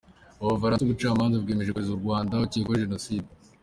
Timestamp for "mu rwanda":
1.95-2.43